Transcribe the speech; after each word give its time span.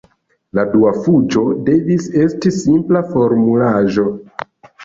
La 0.59 0.63
dua 0.71 0.93
juĝo 1.03 1.43
devis 1.67 2.07
esti 2.23 2.55
simpla 2.57 3.05
formulaĵo. 3.13 4.09